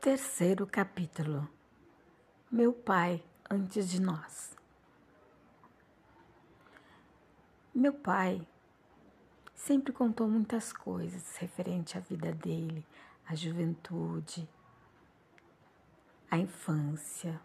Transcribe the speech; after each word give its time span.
Terceiro 0.00 0.66
capítulo: 0.66 1.46
Meu 2.50 2.72
pai 2.72 3.22
antes 3.50 3.86
de 3.90 4.00
nós. 4.00 4.56
Meu 7.74 7.92
pai 7.92 8.48
sempre 9.54 9.92
contou 9.92 10.26
muitas 10.26 10.72
coisas 10.72 11.36
referente 11.36 11.98
à 11.98 12.00
vida 12.00 12.32
dele, 12.32 12.86
à 13.28 13.34
juventude, 13.34 14.48
à 16.30 16.38
infância. 16.38 17.38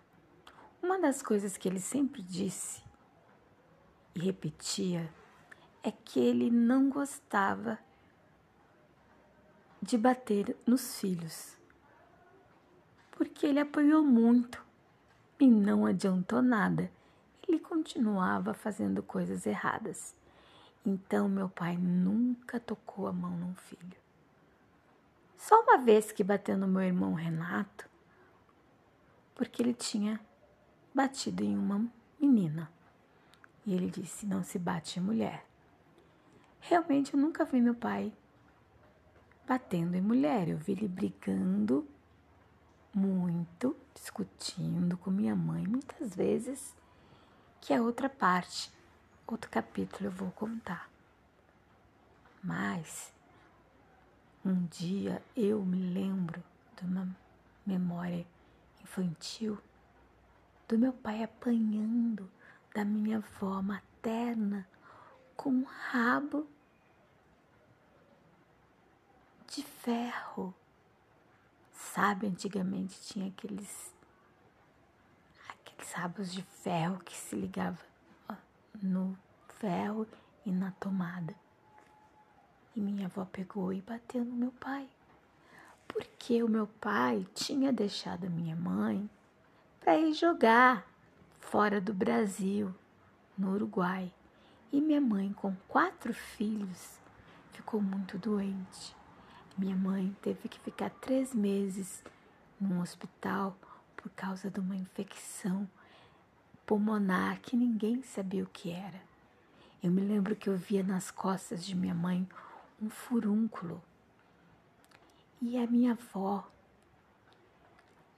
Uma 0.81 0.97
das 0.97 1.21
coisas 1.21 1.57
que 1.57 1.67
ele 1.67 1.81
sempre 1.81 2.21
disse 2.21 2.81
e 4.15 4.19
repetia 4.19 5.13
é 5.83 5.91
que 5.91 6.21
ele 6.21 6.49
não 6.49 6.89
gostava 6.89 7.77
de 9.81 9.97
bater 9.97 10.55
nos 10.65 11.01
filhos 11.01 11.57
porque 13.15 13.47
ele 13.47 13.59
apanhou 13.59 14.03
muito 14.03 14.63
e 15.39 15.47
não 15.47 15.85
adiantou 15.85 16.41
nada. 16.41 16.91
Ele 17.47 17.59
continuava 17.59 18.53
fazendo 18.53 19.01
coisas 19.01 19.45
erradas. 19.45 20.15
Então 20.85 21.27
meu 21.27 21.49
pai 21.49 21.77
nunca 21.77 22.59
tocou 22.59 23.07
a 23.07 23.13
mão 23.13 23.31
num 23.31 23.55
filho. 23.55 23.97
Só 25.37 25.61
uma 25.61 25.77
vez 25.77 26.11
que 26.11 26.23
bateu 26.23 26.57
no 26.57 26.67
meu 26.67 26.81
irmão 26.81 27.13
Renato, 27.13 27.87
porque 29.35 29.61
ele 29.61 29.73
tinha 29.73 30.19
batido 30.93 31.43
em 31.43 31.57
uma 31.57 31.85
menina. 32.19 32.71
E 33.65 33.73
ele 33.73 33.89
disse: 33.89 34.25
não 34.25 34.43
se 34.43 34.57
bate 34.57 34.99
em 34.99 35.03
mulher. 35.03 35.45
Realmente 36.59 37.13
eu 37.13 37.19
nunca 37.19 37.45
vi 37.45 37.61
meu 37.61 37.75
pai 37.75 38.11
batendo 39.47 39.95
em 39.95 40.01
mulher. 40.01 40.47
Eu 40.47 40.57
vi 40.57 40.71
ele 40.71 40.87
brigando 40.87 41.87
muito, 42.95 43.75
discutindo 43.93 44.97
com 44.97 45.11
minha 45.11 45.35
mãe, 45.35 45.67
muitas 45.67 46.15
vezes, 46.15 46.73
que 47.59 47.73
é 47.73 47.81
outra 47.81 48.07
parte, 48.07 48.71
outro 49.27 49.51
capítulo 49.51 50.05
eu 50.05 50.11
vou 50.11 50.31
contar. 50.31 50.89
Mas 52.41 53.11
um 54.45 54.65
dia 54.67 55.21
eu 55.35 55.65
me 55.65 55.93
lembro 55.93 56.41
de 56.77 56.85
uma 56.85 57.13
memória 57.65 58.25
infantil 58.81 59.57
do 60.67 60.77
meu 60.77 60.93
pai 60.93 61.21
apanhando 61.21 62.31
da 62.73 62.85
minha 62.85 63.17
avó 63.17 63.61
materna 63.61 64.65
com 65.35 65.49
um 65.49 65.63
rabo 65.63 66.47
de 69.47 69.63
ferro 69.63 70.53
Sabe, 71.93 72.27
antigamente 72.27 72.99
tinha 73.01 73.27
aqueles 73.27 73.93
aqueles 75.47 75.91
rabos 75.93 76.33
de 76.33 76.41
ferro 76.41 76.99
que 76.99 77.15
se 77.15 77.35
ligava 77.35 77.79
no 78.81 79.17
ferro 79.59 80.07
e 80.45 80.51
na 80.51 80.71
tomada. 80.71 81.33
E 82.75 82.81
minha 82.81 83.05
avó 83.05 83.25
pegou 83.25 83.71
e 83.71 83.81
bateu 83.81 84.25
no 84.25 84.33
meu 84.33 84.51
pai. 84.51 84.89
Porque 85.87 86.43
o 86.43 86.49
meu 86.49 86.67
pai 86.67 87.25
tinha 87.33 87.71
deixado 87.71 88.25
a 88.25 88.29
minha 88.29 88.55
mãe 88.55 89.09
para 89.79 89.97
ir 89.97 90.13
jogar 90.13 90.85
fora 91.39 91.79
do 91.79 91.93
Brasil, 91.93 92.73
no 93.37 93.53
Uruguai. 93.53 94.11
E 94.71 94.81
minha 94.81 94.99
mãe, 94.99 95.31
com 95.31 95.55
quatro 95.67 96.13
filhos, 96.13 96.99
ficou 97.53 97.81
muito 97.81 98.17
doente. 98.17 98.95
Minha 99.57 99.75
mãe 99.75 100.13
teve 100.21 100.49
que 100.49 100.59
ficar 100.59 100.89
três 100.89 101.33
meses 101.33 102.03
num 102.59 102.81
hospital 102.81 103.57
por 103.95 104.09
causa 104.11 104.51
de 104.51 104.59
uma 104.59 104.75
infecção 104.75 105.65
pulmonar 106.65 107.39
que 107.39 107.55
ninguém 107.55 108.03
sabia 108.03 108.43
o 108.43 108.49
que 108.49 108.69
era. 108.69 109.01
Eu 109.81 109.91
me 109.91 110.01
lembro 110.01 110.35
que 110.35 110.49
eu 110.49 110.57
via 110.57 110.83
nas 110.83 111.09
costas 111.09 111.65
de 111.65 111.73
minha 111.73 111.93
mãe 111.93 112.27
um 112.81 112.89
furúnculo. 112.89 113.81
E 115.41 115.57
a 115.57 115.65
minha 115.67 115.91
avó, 115.93 116.45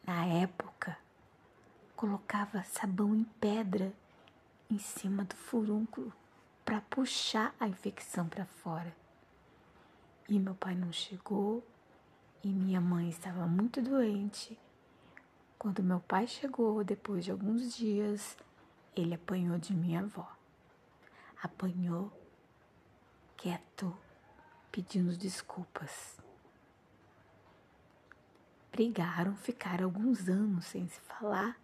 na 0.05 0.25
época, 0.25 0.97
colocava 1.95 2.63
sabão 2.63 3.15
em 3.15 3.23
pedra 3.39 3.93
em 4.71 4.79
cima 4.79 5.23
do 5.23 5.35
furúnculo 5.35 6.11
para 6.65 6.81
puxar 6.81 7.53
a 7.59 7.67
infecção 7.67 8.27
para 8.27 8.45
fora. 8.45 8.95
E 10.29 10.37
meu 10.39 10.55
pai 10.55 10.75
não 10.75 10.91
chegou 10.91 11.65
e 12.43 12.49
minha 12.49 12.81
mãe 12.81 13.09
estava 13.09 13.47
muito 13.47 13.81
doente. 13.81 14.59
Quando 15.57 15.81
meu 15.81 15.99
pai 16.01 16.27
chegou, 16.27 16.83
depois 16.83 17.23
de 17.23 17.31
alguns 17.31 17.75
dias, 17.75 18.37
ele 18.95 19.15
apanhou 19.15 19.57
de 19.57 19.73
minha 19.73 20.01
avó. 20.01 20.29
Apanhou 21.41 22.11
quieto, 23.37 23.95
pedindo 24.71 25.15
desculpas. 25.15 26.17
Brigaram, 28.71 29.35
ficaram 29.35 29.85
alguns 29.85 30.27
anos 30.27 30.65
sem 30.65 30.87
se 30.87 30.99
falar. 31.01 31.57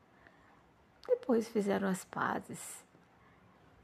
Depois 1.05 1.47
fizeram 1.49 1.87
as 1.89 2.05
pazes, 2.05 2.83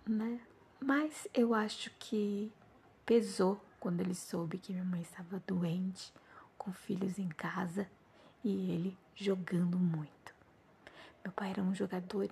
né? 0.07 0.39
Mas 0.79 1.27
eu 1.33 1.53
acho 1.53 1.91
que 1.99 2.51
pesou 3.05 3.59
quando 3.79 4.01
ele 4.01 4.15
soube 4.15 4.57
que 4.57 4.73
minha 4.73 4.85
mãe 4.85 5.01
estava 5.01 5.41
doente, 5.47 6.13
com 6.57 6.73
filhos 6.73 7.17
em 7.17 7.29
casa 7.29 7.89
e 8.43 8.71
ele 8.71 8.97
jogando 9.15 9.79
muito. 9.79 10.33
Meu 11.23 11.31
pai 11.31 11.51
era 11.51 11.61
um 11.61 11.73
jogador 11.73 12.29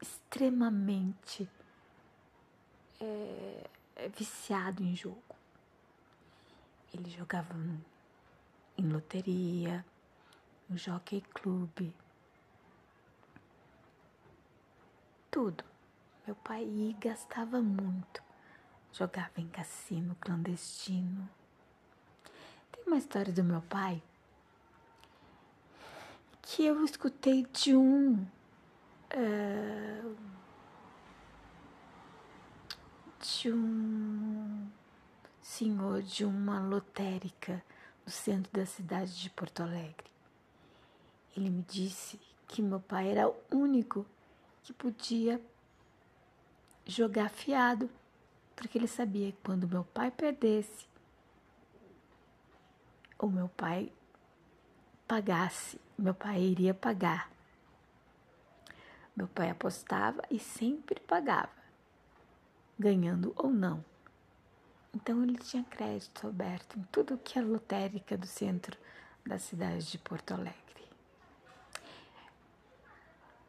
extremamente 0.00 1.48
é, 3.00 3.68
viciado 4.16 4.82
em 4.82 4.94
jogo. 4.96 5.22
Ele 6.92 7.10
jogava 7.10 7.54
em 8.76 8.88
loteria, 8.88 9.84
no 10.68 10.76
jockey 10.76 11.20
club, 11.20 11.92
tudo. 15.30 15.64
Meu 16.26 16.34
pai 16.36 16.96
gastava 17.00 17.60
muito 17.60 18.27
jogava 18.92 19.32
em 19.36 19.48
cassino 19.48 20.16
clandestino. 20.20 21.28
Tem 22.72 22.84
uma 22.86 22.96
história 22.96 23.32
do 23.32 23.44
meu 23.44 23.62
pai 23.62 24.02
que 26.42 26.64
eu 26.64 26.82
escutei 26.84 27.46
de 27.52 27.76
um 27.76 28.14
uh, 29.14 30.16
de 33.20 33.52
um 33.52 34.68
senhor 35.42 36.02
de 36.02 36.24
uma 36.24 36.60
lotérica 36.60 37.62
no 38.04 38.10
centro 38.10 38.50
da 38.52 38.64
cidade 38.64 39.20
de 39.20 39.28
Porto 39.30 39.62
Alegre. 39.62 40.06
Ele 41.36 41.50
me 41.50 41.62
disse 41.62 42.18
que 42.46 42.62
meu 42.62 42.80
pai 42.80 43.10
era 43.10 43.28
o 43.28 43.36
único 43.52 44.06
que 44.62 44.72
podia 44.72 45.40
jogar 46.86 47.28
fiado 47.28 47.90
porque 48.58 48.76
ele 48.76 48.88
sabia 48.88 49.30
que 49.30 49.38
quando 49.44 49.68
meu 49.68 49.84
pai 49.84 50.10
perdesse, 50.10 50.88
o 53.16 53.28
meu 53.28 53.48
pai 53.48 53.92
pagasse, 55.06 55.80
meu 55.96 56.12
pai 56.12 56.42
iria 56.42 56.74
pagar. 56.74 57.30
Meu 59.16 59.28
pai 59.28 59.50
apostava 59.50 60.22
e 60.28 60.40
sempre 60.40 61.00
pagava, 61.00 61.52
ganhando 62.76 63.32
ou 63.36 63.50
não. 63.50 63.84
Então 64.92 65.22
ele 65.22 65.38
tinha 65.38 65.62
crédito 65.62 66.26
aberto 66.26 66.80
em 66.80 66.82
tudo 66.90 67.16
que 67.18 67.38
é 67.38 67.42
lotérica 67.42 68.16
do 68.16 68.26
centro 68.26 68.76
da 69.24 69.38
cidade 69.38 69.88
de 69.88 69.98
Porto 69.98 70.34
Alegre. 70.34 70.58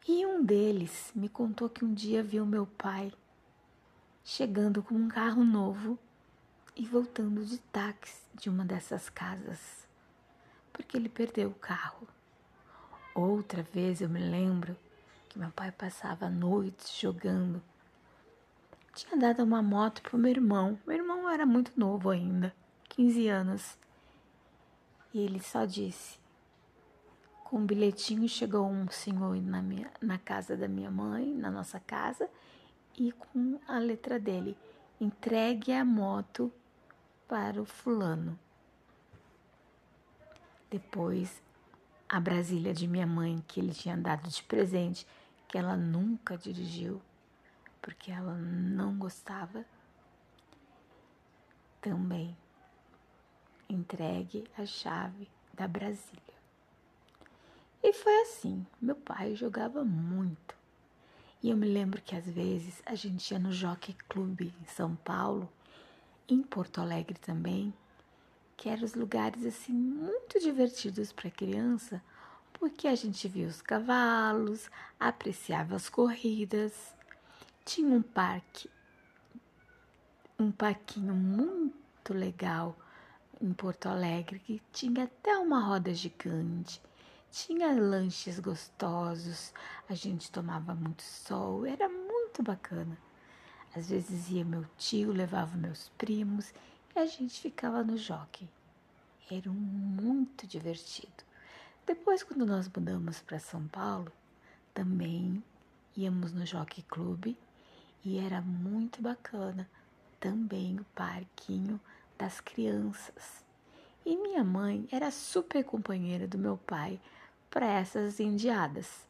E 0.07 0.23
um 0.25 0.43
deles 0.43 1.11
me 1.15 1.29
contou 1.29 1.67
que 1.67 1.83
um 1.83 1.93
dia 1.93 2.21
viu 2.21 2.45
meu 2.45 2.67
pai 2.67 3.11
chegando 4.31 4.83
com 4.83 4.93
um 4.93 5.07
carro 5.07 5.43
novo 5.43 5.97
e 6.75 6.85
voltando 6.85 7.43
de 7.43 7.57
táxi 7.57 8.21
de 8.35 8.47
uma 8.47 8.63
dessas 8.63 9.09
casas, 9.09 9.87
porque 10.71 10.95
ele 10.95 11.09
perdeu 11.09 11.49
o 11.49 11.55
carro. 11.55 12.07
Outra 13.15 13.63
vez 13.63 14.01
eu 14.01 14.07
me 14.07 14.19
lembro 14.19 14.77
que 15.27 15.39
meu 15.39 15.49
pai 15.49 15.71
passava 15.71 16.29
noites 16.29 16.95
jogando. 16.99 17.59
Tinha 18.93 19.17
dado 19.17 19.43
uma 19.43 19.63
moto 19.63 20.03
para 20.03 20.15
o 20.15 20.19
meu 20.19 20.29
irmão. 20.29 20.77
Meu 20.85 20.97
irmão 20.97 21.27
era 21.27 21.45
muito 21.45 21.71
novo 21.75 22.11
ainda, 22.11 22.53
15 22.89 23.27
anos. 23.29 23.79
E 25.11 25.21
ele 25.21 25.39
só 25.39 25.65
disse: 25.65 26.19
com 27.45 27.57
um 27.57 27.65
bilhetinho 27.65 28.29
chegou 28.29 28.69
um 28.69 28.87
senhor 28.91 29.41
na, 29.41 29.59
minha, 29.59 29.89
na 29.99 30.19
casa 30.19 30.55
da 30.55 30.67
minha 30.67 30.91
mãe, 30.91 31.33
na 31.33 31.49
nossa 31.49 31.79
casa, 31.79 32.29
e 32.99 33.11
com 33.11 33.59
a 33.67 33.79
letra 33.79 34.19
dele: 34.19 34.57
entregue 34.99 35.71
a 35.71 35.85
moto 35.85 36.51
para 37.27 37.61
o 37.61 37.65
fulano. 37.65 38.37
Depois, 40.69 41.41
a 42.07 42.19
Brasília 42.19 42.73
de 42.73 42.87
minha 42.87 43.07
mãe, 43.07 43.43
que 43.47 43.59
ele 43.59 43.73
tinha 43.73 43.97
dado 43.97 44.29
de 44.29 44.43
presente, 44.43 45.07
que 45.47 45.57
ela 45.57 45.75
nunca 45.75 46.37
dirigiu, 46.37 47.01
porque 47.81 48.11
ela 48.11 48.35
não 48.35 48.97
gostava. 48.97 49.65
Também 51.81 52.35
entregue 53.69 54.43
a 54.57 54.65
chave 54.65 55.29
da 55.53 55.67
Brasília. 55.67 56.39
E 57.81 57.93
foi 57.93 58.21
assim, 58.21 58.65
meu 58.81 58.95
pai 58.95 59.35
jogava 59.35 59.85
muito. 59.85 60.58
E 61.41 61.49
eu 61.49 61.55
me 61.55 61.67
lembro 61.67 62.01
que 62.01 62.15
às 62.15 62.25
vezes 62.25 62.81
a 62.85 62.95
gente 62.95 63.31
ia 63.31 63.39
no 63.39 63.53
Jockey 63.53 63.95
Club 64.09 64.41
em 64.41 64.65
São 64.67 64.95
Paulo, 64.97 65.49
em 66.27 66.43
Porto 66.43 66.81
Alegre 66.81 67.17
também, 67.17 67.73
que 68.57 68.67
eram 68.67 68.83
os 68.83 68.93
lugares 68.93 69.45
assim 69.45 69.71
muito 69.71 70.37
divertidos 70.37 71.13
para 71.13 71.31
criança, 71.31 72.03
porque 72.51 72.89
a 72.89 72.95
gente 72.95 73.25
via 73.29 73.47
os 73.47 73.61
cavalos, 73.61 74.69
apreciava 74.99 75.77
as 75.77 75.87
corridas. 75.87 76.73
Tinha 77.63 77.95
um 77.95 78.01
parque, 78.01 78.69
um 80.37 80.51
parquinho 80.51 81.15
muito 81.15 82.13
legal 82.13 82.77
em 83.39 83.53
Porto 83.53 83.87
Alegre 83.87 84.39
que 84.39 84.61
tinha 84.73 85.05
até 85.05 85.37
uma 85.37 85.61
roda 85.61 85.93
gigante 85.93 86.81
tinha 87.31 87.71
lanches 87.73 88.39
gostosos, 88.39 89.53
a 89.87 89.93
gente 89.93 90.31
tomava 90.31 90.73
muito 90.73 91.03
sol, 91.03 91.65
era 91.65 91.87
muito 91.87 92.41
bacana. 92.41 92.97
Às 93.75 93.89
vezes 93.89 94.29
ia 94.29 94.43
meu 94.43 94.65
tio, 94.77 95.11
levava 95.11 95.55
meus 95.55 95.89
primos 95.97 96.53
e 96.95 96.99
a 96.99 97.05
gente 97.05 97.39
ficava 97.39 97.83
no 97.83 97.97
jockey. 97.97 98.49
Era 99.29 99.51
muito 99.51 100.47
divertido. 100.47 101.23
Depois, 101.85 102.23
quando 102.23 102.45
nós 102.45 102.67
mudamos 102.67 103.21
para 103.21 103.39
São 103.39 103.67
Paulo, 103.67 104.11
também 104.73 105.43
íamos 105.95 106.33
no 106.33 106.45
Jockey 106.45 106.83
Club 106.83 107.35
e 108.03 108.17
era 108.17 108.41
muito 108.41 109.01
bacana 109.01 109.69
também 110.19 110.79
o 110.79 110.85
parquinho 110.95 111.79
das 112.17 112.39
crianças. 112.39 113.43
E 114.05 114.15
minha 114.15 114.43
mãe 114.43 114.87
era 114.91 115.11
super 115.11 115.63
companheira 115.63 116.27
do 116.27 116.37
meu 116.37 116.57
pai 116.57 116.99
para 117.49 117.65
essas 117.65 118.19
indiadas. 118.19 119.07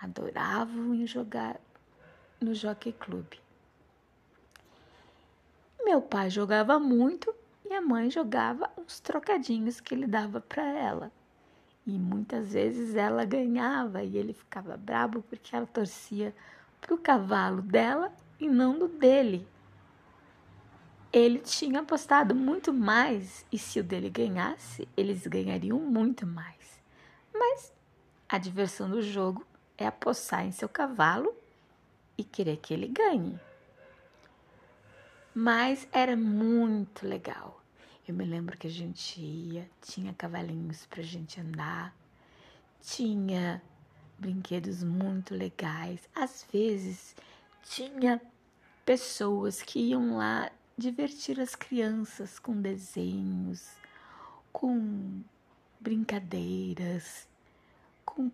Adoravam 0.00 0.94
jogar 1.06 1.60
no 2.40 2.54
Jockey 2.54 2.92
Club. 2.92 3.26
Meu 5.84 6.00
pai 6.00 6.30
jogava 6.30 6.78
muito 6.78 7.34
e 7.64 7.72
a 7.72 7.80
mãe 7.80 8.10
jogava 8.10 8.70
uns 8.76 9.00
trocadinhos 9.00 9.80
que 9.80 9.94
ele 9.94 10.06
dava 10.06 10.40
para 10.40 10.62
ela. 10.62 11.10
E 11.86 11.98
muitas 11.98 12.52
vezes 12.52 12.94
ela 12.94 13.24
ganhava 13.24 14.02
e 14.02 14.16
ele 14.16 14.32
ficava 14.32 14.76
bravo 14.76 15.22
porque 15.22 15.56
ela 15.56 15.66
torcia 15.66 16.34
para 16.80 16.94
o 16.94 16.98
cavalo 16.98 17.62
dela 17.62 18.12
e 18.38 18.48
não 18.48 18.78
do 18.78 18.86
dele. 18.86 19.48
Ele 21.10 21.38
tinha 21.38 21.80
apostado 21.80 22.34
muito 22.34 22.72
mais 22.72 23.46
e 23.50 23.58
se 23.58 23.80
o 23.80 23.84
dele 23.84 24.10
ganhasse, 24.10 24.86
eles 24.94 25.26
ganhariam 25.26 25.78
muito 25.78 26.26
mais. 26.26 26.78
Mas 27.32 27.72
a 28.28 28.36
diversão 28.36 28.90
do 28.90 29.00
jogo 29.00 29.46
é 29.76 29.86
apossar 29.86 30.44
em 30.44 30.52
seu 30.52 30.68
cavalo 30.68 31.34
e 32.16 32.22
querer 32.22 32.58
que 32.58 32.74
ele 32.74 32.88
ganhe. 32.88 33.40
Mas 35.34 35.88
era 35.92 36.16
muito 36.16 37.06
legal. 37.06 37.62
Eu 38.06 38.14
me 38.14 38.24
lembro 38.24 38.58
que 38.58 38.66
a 38.66 38.70
gente 38.70 39.20
ia, 39.20 39.68
tinha 39.80 40.12
cavalinhos 40.12 40.84
para 40.86 41.00
a 41.00 41.04
gente 41.04 41.40
andar, 41.40 41.94
tinha 42.82 43.62
brinquedos 44.18 44.82
muito 44.82 45.34
legais. 45.34 46.08
Às 46.14 46.44
vezes 46.52 47.14
tinha 47.62 48.20
pessoas 48.84 49.62
que 49.62 49.78
iam 49.78 50.16
lá 50.16 50.50
divertir 50.76 51.40
as 51.40 51.54
crianças 51.54 52.38
com 52.38 52.60
desenhos, 52.60 53.70
com 54.52 55.22
brincadeiras 55.80 57.28
com 58.08 58.30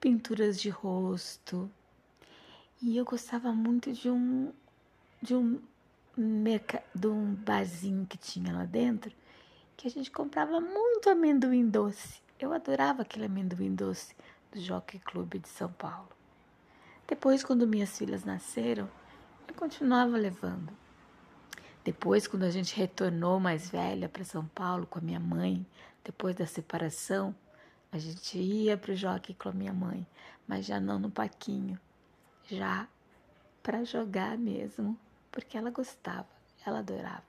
pinturas 0.00 0.60
de 0.60 0.68
rosto. 0.68 1.70
E 2.82 2.96
eu 2.96 3.04
gostava 3.04 3.52
muito 3.52 3.92
de 3.92 4.10
um 4.10 4.52
de 5.22 5.34
um 5.34 5.60
merca, 6.16 6.82
de 6.94 7.06
um 7.06 7.34
barzinho 7.34 8.06
que 8.06 8.18
tinha 8.18 8.52
lá 8.52 8.64
dentro, 8.64 9.12
que 9.76 9.86
a 9.86 9.90
gente 9.90 10.10
comprava 10.10 10.60
muito 10.60 11.08
amendoim 11.08 11.68
doce. 11.68 12.20
Eu 12.38 12.52
adorava 12.52 13.02
aquele 13.02 13.26
amendoim 13.26 13.74
doce 13.74 14.14
do 14.52 14.60
Jockey 14.60 14.98
Club 14.98 15.34
de 15.34 15.48
São 15.48 15.72
Paulo. 15.72 16.08
Depois, 17.06 17.42
quando 17.44 17.66
minhas 17.66 17.96
filhas 17.96 18.24
nasceram, 18.24 18.90
eu 19.48 19.54
continuava 19.54 20.16
levando. 20.16 20.72
Depois, 21.84 22.26
quando 22.26 22.42
a 22.42 22.50
gente 22.50 22.76
retornou 22.76 23.38
mais 23.38 23.70
velha 23.70 24.08
para 24.08 24.24
São 24.24 24.44
Paulo 24.46 24.86
com 24.86 24.98
a 24.98 25.02
minha 25.02 25.20
mãe, 25.20 25.64
depois 26.04 26.34
da 26.34 26.46
separação, 26.46 27.34
a 27.92 27.98
gente 27.98 28.38
ia 28.38 28.76
para 28.76 28.92
o 28.92 28.96
jockey 28.96 29.34
com 29.34 29.48
a 29.48 29.52
minha 29.52 29.72
mãe, 29.72 30.06
mas 30.46 30.66
já 30.66 30.80
não 30.80 30.98
no 30.98 31.10
paquinho, 31.10 31.78
já 32.48 32.88
para 33.62 33.84
jogar 33.84 34.36
mesmo, 34.38 34.98
porque 35.30 35.56
ela 35.56 35.70
gostava, 35.70 36.28
ela 36.64 36.80
adorava. 36.80 37.24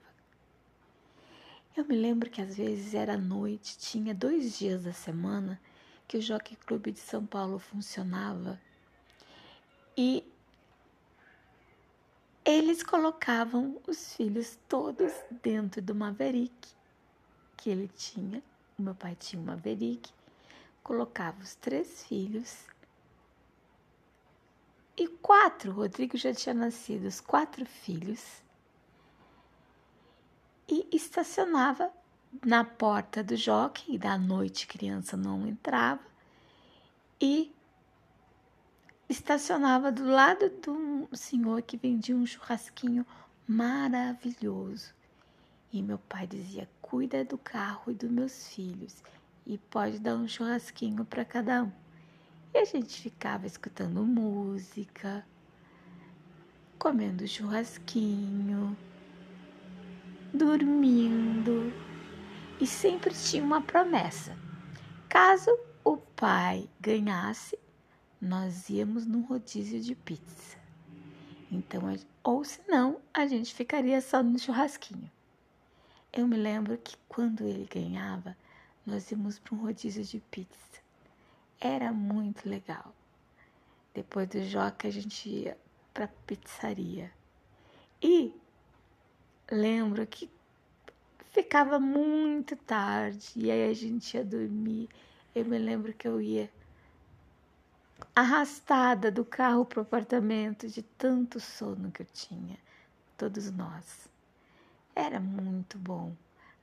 Eu 1.76 1.84
me 1.84 1.96
lembro 1.96 2.28
que 2.28 2.42
às 2.42 2.56
vezes 2.56 2.94
era 2.94 3.16
noite, 3.16 3.78
tinha 3.78 4.14
dois 4.14 4.58
dias 4.58 4.84
da 4.84 4.92
semana 4.92 5.60
que 6.06 6.16
o 6.16 6.22
Jockey 6.22 6.56
Clube 6.56 6.92
de 6.92 6.98
São 6.98 7.24
Paulo 7.24 7.58
funcionava 7.58 8.60
e 9.96 10.24
eles 12.44 12.82
colocavam 12.82 13.80
os 13.86 14.14
filhos 14.14 14.58
todos 14.68 15.12
dentro 15.42 15.82
do 15.82 15.94
Maverick 15.94 16.68
que 17.56 17.68
ele 17.68 17.88
tinha. 17.88 18.42
O 18.78 18.82
meu 18.82 18.94
pai 18.94 19.14
tinha 19.14 19.42
um 19.42 19.44
Maverick 19.44 20.10
colocava 20.82 21.40
os 21.40 21.54
três 21.54 22.04
filhos 22.04 22.66
e 24.98 25.06
quatro, 25.06 25.70
Rodrigo 25.70 26.16
já 26.16 26.34
tinha 26.34 26.52
nascido, 26.52 27.06
os 27.06 27.20
quatro 27.20 27.64
filhos, 27.64 28.42
e 30.68 30.88
estacionava 30.92 31.88
na 32.44 32.64
porta 32.64 33.22
do 33.22 33.36
jockey, 33.36 33.96
da 33.96 34.18
noite 34.18 34.66
criança 34.66 35.16
não 35.16 35.46
entrava, 35.46 36.02
e 37.20 37.54
estacionava 39.08 39.92
do 39.92 40.04
lado 40.04 40.50
de 40.50 40.68
um 40.68 41.06
senhor 41.12 41.62
que 41.62 41.76
vendia 41.76 42.16
um 42.16 42.26
churrasquinho 42.26 43.06
maravilhoso. 43.46 44.92
E 45.72 45.80
meu 45.80 45.98
pai 45.98 46.26
dizia: 46.26 46.68
Cuida 46.82 47.24
do 47.24 47.38
carro 47.38 47.92
e 47.92 47.94
dos 47.94 48.10
meus 48.10 48.48
filhos 48.48 49.00
e 49.48 49.56
pode 49.56 49.98
dar 49.98 50.14
um 50.14 50.28
churrasquinho 50.28 51.06
para 51.06 51.24
cada 51.24 51.64
um. 51.64 51.72
E 52.52 52.58
a 52.58 52.64
gente 52.66 53.00
ficava 53.00 53.46
escutando 53.46 54.04
música, 54.04 55.26
comendo 56.78 57.26
churrasquinho, 57.26 58.76
dormindo 60.34 61.72
e 62.60 62.66
sempre 62.66 63.14
tinha 63.14 63.42
uma 63.42 63.62
promessa. 63.62 64.36
Caso 65.08 65.50
o 65.82 65.96
pai 65.96 66.68
ganhasse, 66.78 67.58
nós 68.20 68.68
íamos 68.68 69.06
num 69.06 69.22
rodízio 69.22 69.80
de 69.80 69.94
pizza. 69.94 70.58
Então, 71.50 71.82
ou 72.22 72.44
se 72.44 72.60
não, 72.68 73.00
a 73.14 73.26
gente 73.26 73.54
ficaria 73.54 74.02
só 74.02 74.22
no 74.22 74.38
churrasquinho. 74.38 75.10
Eu 76.12 76.26
me 76.26 76.36
lembro 76.36 76.76
que 76.76 76.96
quando 77.08 77.44
ele 77.44 77.66
ganhava, 77.72 78.36
nós 78.88 79.10
íamos 79.10 79.38
para 79.38 79.54
um 79.54 79.58
rodízio 79.58 80.02
de 80.02 80.18
pizza. 80.18 80.80
Era 81.60 81.92
muito 81.92 82.48
legal. 82.48 82.94
Depois 83.92 84.26
do 84.28 84.42
Joca, 84.42 84.88
a 84.88 84.90
gente 84.90 85.28
ia 85.28 85.58
para 85.92 86.06
a 86.06 86.08
pizzaria. 86.26 87.12
E 88.02 88.32
lembro 89.50 90.06
que 90.06 90.30
ficava 91.32 91.78
muito 91.78 92.56
tarde 92.56 93.32
e 93.36 93.50
aí 93.50 93.70
a 93.70 93.74
gente 93.74 94.16
ia 94.16 94.24
dormir. 94.24 94.88
Eu 95.34 95.44
me 95.44 95.58
lembro 95.58 95.92
que 95.92 96.08
eu 96.08 96.20
ia 96.20 96.50
arrastada 98.14 99.10
do 99.10 99.24
carro 99.24 99.66
para 99.66 99.80
o 99.80 99.82
apartamento 99.82 100.66
de 100.66 100.82
tanto 100.82 101.38
sono 101.38 101.90
que 101.90 102.02
eu 102.02 102.06
tinha, 102.06 102.56
todos 103.16 103.50
nós. 103.50 104.08
Era 104.94 105.20
muito 105.20 105.76
bom, 105.76 106.16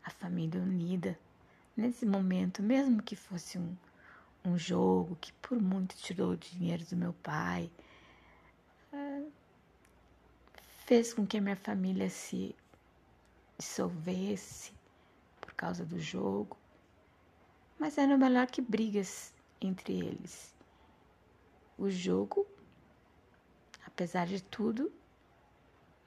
a 0.03 0.09
família 0.09 0.59
unida 0.59 1.17
nesse 1.75 2.05
momento, 2.05 2.63
mesmo 2.63 3.01
que 3.01 3.15
fosse 3.15 3.57
um, 3.57 3.75
um 4.43 4.57
jogo 4.57 5.17
que 5.19 5.33
por 5.33 5.61
muito 5.61 5.95
tirou 5.97 6.31
o 6.31 6.37
dinheiro 6.37 6.85
do 6.85 6.95
meu 6.95 7.13
pai, 7.13 7.69
é, 8.93 9.23
fez 10.85 11.13
com 11.13 11.25
que 11.25 11.37
a 11.37 11.41
minha 11.41 11.55
família 11.55 12.09
se 12.09 12.55
dissolvesse 13.57 14.73
por 15.41 15.53
causa 15.53 15.85
do 15.85 15.99
jogo. 15.99 16.57
mas 17.77 17.97
era 17.97 18.17
melhor 18.17 18.47
que 18.47 18.61
brigas 18.61 19.33
entre 19.59 19.93
eles. 19.93 20.53
O 21.77 21.89
jogo, 21.89 22.47
apesar 23.85 24.27
de 24.27 24.41
tudo, 24.41 24.91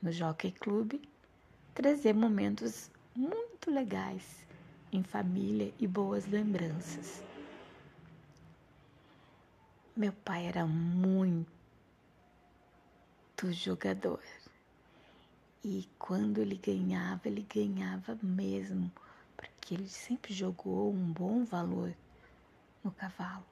no 0.00 0.10
Jockey 0.10 0.52
Club, 0.52 0.94
trazia 1.74 2.14
momentos 2.14 2.90
muito 3.14 3.70
legais 3.70 4.47
em 4.92 5.02
família 5.02 5.72
e 5.78 5.86
boas 5.86 6.26
lembranças. 6.26 7.22
Meu 9.96 10.12
pai 10.12 10.46
era 10.46 10.64
muito 10.64 11.48
jogador. 13.50 14.22
E 15.64 15.88
quando 15.98 16.38
ele 16.38 16.56
ganhava, 16.56 17.22
ele 17.26 17.42
ganhava 17.42 18.16
mesmo, 18.22 18.90
porque 19.36 19.74
ele 19.74 19.88
sempre 19.88 20.32
jogou 20.32 20.92
um 20.92 21.12
bom 21.12 21.44
valor 21.44 21.92
no 22.82 22.92
cavalo. 22.92 23.44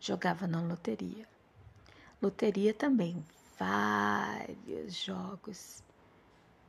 Jogava 0.00 0.46
na 0.46 0.60
loteria. 0.62 1.28
Loteria 2.20 2.72
também, 2.72 3.24
vários 3.58 4.94
jogos. 4.94 5.82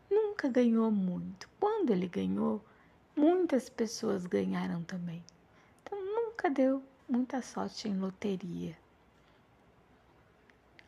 Nunca 0.10 0.50
ganhou 0.50 0.90
muito. 0.90 1.48
Quando 1.60 1.92
ele 1.92 2.08
ganhou, 2.08 2.64
muitas 3.16 3.70
pessoas 3.70 4.26
ganharam 4.26 4.84
também. 4.84 5.24
Então 5.82 6.00
nunca 6.04 6.50
deu 6.50 6.84
muita 7.08 7.42
sorte 7.42 7.88
em 7.88 7.98
loteria. 7.98 8.78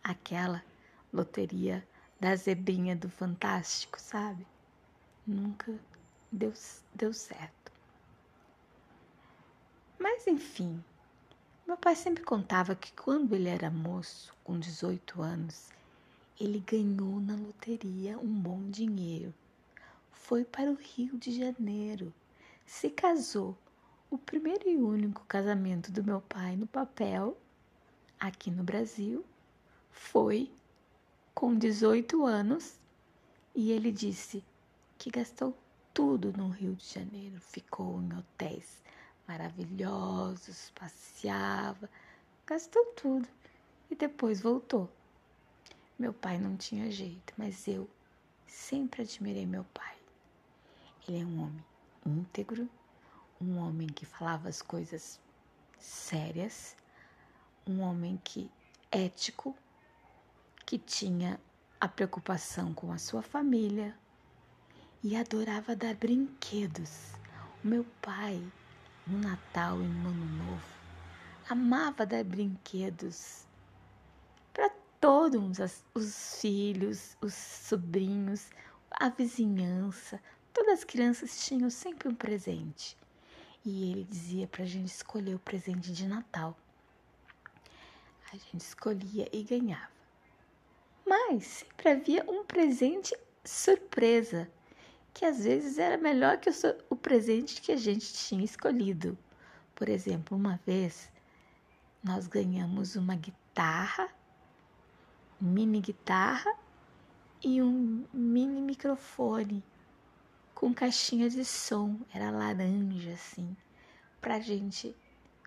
Aquela 0.04 0.64
loteria 1.12 1.88
da 2.20 2.36
zebrinha 2.36 2.96
do 2.96 3.10
Fantástico, 3.10 4.00
sabe? 4.00 4.46
Nunca 5.26 5.74
deu, 6.32 6.54
deu 6.94 7.14
certo. 7.14 7.72
Mas 10.00 10.28
enfim, 10.28 10.84
meu 11.66 11.78
pai 11.78 11.96
sempre 11.96 12.24
contava 12.24 12.76
que 12.76 12.92
quando 12.94 13.34
ele 13.34 13.50
era 13.50 13.72
moço, 13.72 14.34
com 14.44 14.60
18 14.60 15.22
anos, 15.22 15.70
ele 16.40 16.60
ganhou 16.60 17.20
na 17.20 17.36
loteria 17.36 18.20
um 18.20 18.28
bom 18.28 18.70
dinheiro. 18.70 19.34
Foi 20.28 20.44
para 20.44 20.72
o 20.72 20.74
Rio 20.74 21.20
de 21.20 21.32
Janeiro, 21.32 22.12
se 22.66 22.90
casou. 22.90 23.56
O 24.10 24.18
primeiro 24.18 24.68
e 24.68 24.76
único 24.76 25.24
casamento 25.26 25.92
do 25.92 26.04
meu 26.04 26.20
pai 26.20 26.56
no 26.56 26.66
papel, 26.66 27.38
aqui 28.20 28.50
no 28.50 28.64
Brasil, 28.64 29.24
foi 29.92 30.52
com 31.36 31.56
18 31.56 32.26
anos 32.26 32.74
e 33.54 33.72
ele 33.72 33.92
disse 33.92 34.44
que 34.98 35.12
gastou 35.12 35.56
tudo 35.94 36.34
no 36.36 36.50
Rio 36.50 36.74
de 36.74 36.92
Janeiro, 36.92 37.40
ficou 37.40 38.02
em 38.02 38.18
hotéis 38.18 38.82
maravilhosos, 39.28 40.72
passeava, 40.74 41.88
gastou 42.48 42.84
tudo 42.96 43.28
e 43.92 43.96
depois 43.96 44.42
voltou. 44.42 44.90
Meu 46.00 46.12
pai 46.12 46.40
não 46.40 46.58
tinha 46.58 46.90
jeito, 46.90 47.32
mas 47.38 47.68
eu 47.68 47.88
sempre 48.48 49.04
admirei 49.04 49.46
meu 49.46 49.64
pai. 49.66 49.95
Ele 51.08 51.22
é 51.22 51.26
um 51.26 51.42
homem 51.42 51.66
íntegro, 52.06 52.70
um 53.40 53.58
homem 53.58 53.88
que 53.88 54.06
falava 54.06 54.50
as 54.50 54.62
coisas 54.62 55.20
sérias, 55.78 56.76
um 57.68 57.82
homem 57.82 58.20
que 58.24 58.50
ético, 58.92 59.56
que 60.66 60.78
tinha 60.78 61.40
a 61.80 61.88
preocupação 61.88 62.74
com 62.74 62.92
a 62.92 62.98
sua 62.98 63.22
família 63.22 63.96
e 65.04 65.16
adorava 65.16 65.76
dar 65.76 65.94
brinquedos. 65.94 67.14
O 67.64 67.68
meu 67.68 67.86
pai, 68.02 68.42
no 69.06 69.20
Natal 69.20 69.80
e 69.80 69.84
no 69.84 70.10
Ano 70.10 70.26
Novo, 70.26 70.76
amava 71.48 72.06
dar 72.06 72.24
brinquedos 72.24 73.46
para 74.52 74.72
todos 75.00 75.60
os 75.94 76.40
filhos, 76.42 77.16
os 77.22 77.34
sobrinhos, 77.34 78.50
a 78.90 79.10
vizinhança. 79.10 80.20
Todas 80.56 80.80
as 80.80 80.84
crianças 80.86 81.46
tinham 81.46 81.70
sempre 81.70 82.08
um 82.08 82.16
presente. 82.16 82.98
E 83.66 83.92
ele 83.92 84.06
dizia 84.06 84.48
para 84.48 84.64
a 84.64 84.66
gente 84.66 84.88
escolher 84.88 85.36
o 85.36 85.40
presente 85.40 85.92
de 85.92 86.08
Natal. 86.08 86.58
A 88.32 88.38
gente 88.38 88.62
escolhia 88.62 89.28
e 89.34 89.44
ganhava. 89.44 89.92
Mas 91.06 91.46
sempre 91.46 91.90
havia 91.90 92.24
um 92.30 92.46
presente 92.46 93.14
surpresa, 93.44 94.50
que 95.14 95.26
às 95.26 95.44
vezes 95.44 95.78
era 95.78 95.98
melhor 95.98 96.38
que 96.38 96.50
o, 96.50 96.54
o 96.90 96.96
presente 96.96 97.62
que 97.62 97.74
a 97.74 97.78
gente 97.78 98.14
tinha 98.14 98.46
escolhido. 98.46 99.18
Por 99.76 99.90
exemplo, 99.90 100.38
uma 100.38 100.58
vez 100.66 101.12
nós 102.02 102.28
ganhamos 102.28 102.96
uma 102.96 103.16
guitarra, 103.16 104.08
mini 105.40 105.82
guitarra 105.82 106.56
e 107.44 107.62
um 107.62 108.06
mini 108.14 108.62
microfone 108.62 109.62
com 110.56 110.74
caixinha 110.74 111.30
de 111.30 111.44
som, 111.44 112.00
era 112.14 112.32
laranja 112.32 113.12
assim, 113.12 113.56
para 114.22 114.40
gente 114.40 114.96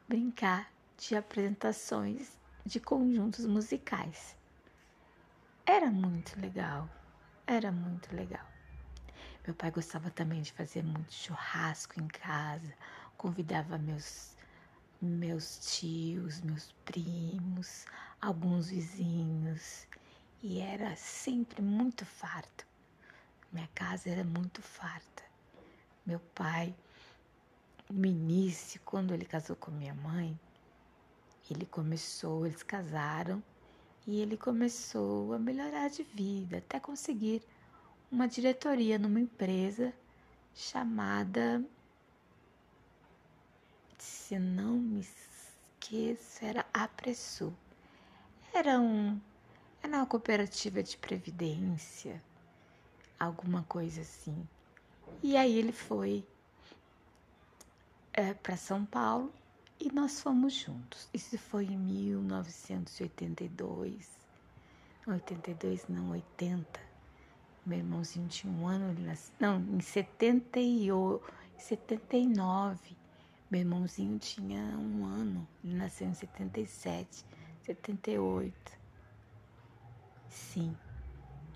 brincar 0.06 0.70
de 0.98 1.16
apresentações 1.16 2.36
de 2.64 2.78
conjuntos 2.78 3.46
musicais. 3.46 4.36
Era 5.64 5.90
muito 5.90 6.38
legal, 6.38 6.88
era 7.46 7.72
muito 7.72 8.14
legal. 8.14 8.46
Meu 9.46 9.54
pai 9.54 9.70
gostava 9.70 10.10
também 10.10 10.42
de 10.42 10.52
fazer 10.52 10.84
muito 10.84 11.12
churrasco 11.12 11.98
em 11.98 12.06
casa, 12.06 12.74
convidava 13.16 13.78
meus 13.78 14.36
meus 15.00 15.78
tios, 15.78 16.40
meus 16.40 16.72
primos, 16.84 17.86
alguns 18.20 18.68
vizinhos, 18.68 19.86
e 20.42 20.58
era 20.58 20.94
sempre 20.96 21.62
muito 21.62 22.04
farto. 22.04 22.67
Minha 23.52 23.68
casa 23.74 24.10
era 24.10 24.24
muito 24.24 24.62
farta. 24.62 25.22
Meu 26.04 26.20
pai, 26.34 26.74
no 27.90 28.06
início, 28.06 28.80
quando 28.84 29.14
ele 29.14 29.24
casou 29.24 29.56
com 29.56 29.70
minha 29.70 29.94
mãe, 29.94 30.38
ele 31.50 31.64
começou, 31.66 32.46
eles 32.46 32.62
casaram 32.62 33.42
e 34.06 34.20
ele 34.20 34.36
começou 34.36 35.32
a 35.32 35.38
melhorar 35.38 35.88
de 35.88 36.02
vida 36.02 36.58
até 36.58 36.78
conseguir 36.78 37.42
uma 38.10 38.26
diretoria 38.26 38.98
numa 38.98 39.20
empresa 39.20 39.92
chamada, 40.54 41.64
se 43.98 44.38
não 44.38 44.74
me 44.74 45.00
esqueço, 45.00 46.44
era 46.44 46.66
Apressu. 46.72 47.54
Era 48.52 48.80
um 48.80 49.20
era 49.82 49.98
uma 49.98 50.06
cooperativa 50.06 50.82
de 50.82 50.96
previdência, 50.96 52.22
alguma 53.18 53.62
coisa 53.64 54.02
assim. 54.02 54.46
E 55.22 55.36
aí 55.36 55.58
ele 55.58 55.72
foi 55.72 56.24
é, 58.12 58.34
para 58.34 58.56
São 58.56 58.84
Paulo 58.84 59.32
e 59.80 59.90
nós 59.92 60.20
fomos 60.20 60.54
juntos. 60.54 61.08
Isso 61.12 61.36
foi 61.38 61.66
em 61.66 61.76
1982. 61.76 64.18
82 65.06 65.86
não, 65.88 66.10
80. 66.10 66.80
Meu 67.64 67.78
irmãozinho 67.78 68.26
tinha 68.28 68.52
um 68.52 68.66
ano, 68.66 68.90
ele 68.90 69.06
nasceu. 69.06 69.32
Não, 69.38 69.60
em 69.60 69.80
78, 69.80 71.32
79. 71.58 72.96
Meu 73.50 73.60
irmãozinho 73.60 74.18
tinha 74.18 74.60
um 74.60 75.04
ano, 75.04 75.46
ele 75.64 75.74
nasceu 75.74 76.08
em 76.08 76.14
77, 76.14 77.24
78. 77.62 78.72
Sim. 80.28 80.76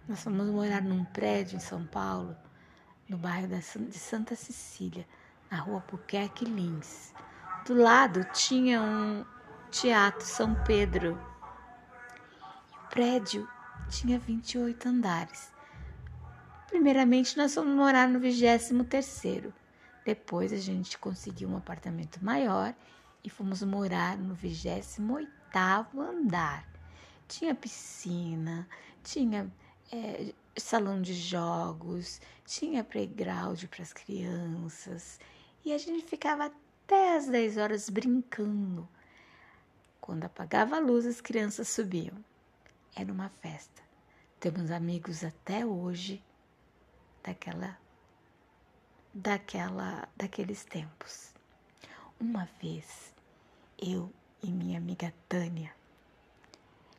Nós 0.09 0.25
fomos 0.25 0.49
morar 0.49 0.83
num 0.83 1.05
prédio 1.05 1.57
em 1.57 1.61
São 1.61 1.87
Paulo, 1.87 2.37
no 3.09 3.17
bairro 3.17 3.47
de 3.47 3.99
Santa 3.99 4.35
Cecília, 4.35 5.07
na 5.49 5.59
rua 5.59 5.81
Puquerque 5.81 6.45
Lins. 6.45 7.15
Do 7.65 7.75
lado 7.75 8.25
tinha 8.33 8.83
um 8.83 9.25
teatro 9.71 10.27
São 10.27 10.57
Pedro. 10.65 11.17
o 12.75 12.89
prédio 12.91 13.49
tinha 13.89 14.19
28 14.19 14.89
andares. 14.89 15.53
Primeiramente, 16.67 17.37
nós 17.37 17.55
fomos 17.55 17.73
morar 17.73 18.09
no 18.09 18.19
23 18.19 19.53
Depois 20.05 20.53
a 20.53 20.57
gente 20.57 20.99
conseguiu 20.99 21.49
um 21.49 21.57
apartamento 21.57 22.23
maior 22.25 22.75
e 23.23 23.31
fomos 23.31 23.63
morar 23.63 24.19
no 24.19 24.35
28 24.35 25.01
andar. 26.01 26.67
Tinha 27.29 27.55
piscina, 27.55 28.67
tinha 29.05 29.49
é, 29.93 30.33
salão 30.57 31.01
de 31.03 31.15
jogos, 31.15 32.21
tinha 32.47 32.83
playground 32.83 33.65
para 33.67 33.83
as 33.83 33.93
crianças 33.93 35.21
e 35.65 35.73
a 35.73 35.79
gente 35.79 36.05
ficava 36.05 36.47
até 36.47 37.17
às 37.17 37.27
10 37.27 37.59
horas 37.59 37.91
brincando. 37.91 38.89
Quando 40.01 40.25
apagava 40.25 40.77
a 40.77 40.81
luz, 40.81 41.07
as 41.07 41.21
crianças 41.21 41.69
subiam. 41.69 42.17
Era 42.97 43.13
uma 43.13 43.29
festa. 43.29 43.83
Temos 44.41 44.71
amigos 44.71 45.23
até 45.23 45.65
hoje 45.65 46.23
daquela 47.23 47.79
daquela 49.15 50.09
daqueles 50.17 50.65
tempos. 50.65 51.33
uma 52.19 52.49
vez, 52.61 53.15
eu 53.79 54.11
e 54.43 54.51
minha 54.51 54.79
amiga 54.79 55.13
Tânia, 55.29 55.75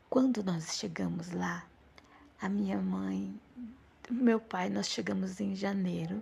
quando 0.09 0.43
nós 0.43 0.77
chegamos 0.77 1.31
lá, 1.31 1.65
a 2.43 2.49
minha 2.49 2.77
mãe, 2.77 3.33
meu 4.11 4.37
pai, 4.37 4.69
nós 4.69 4.89
chegamos 4.89 5.39
em 5.39 5.55
janeiro 5.55 6.21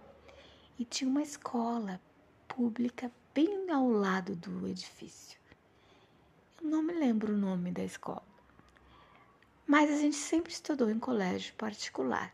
e 0.78 0.86
tinha 0.86 1.10
uma 1.10 1.24
escola 1.24 2.00
pública 2.48 3.12
bem 3.34 3.72
ao 3.72 3.90
lado 3.90 4.36
do 4.36 4.68
edifício. 4.68 5.40
Eu 6.62 6.70
não 6.70 6.84
me 6.84 6.94
lembro 6.94 7.34
o 7.34 7.38
nome 7.38 7.72
da 7.72 7.84
escola, 7.84 8.22
mas 9.66 9.90
a 9.90 9.98
gente 9.98 10.16
sempre 10.16 10.54
estudou 10.54 10.92
em 10.92 11.00
colégio 11.00 11.56
particular. 11.56 12.32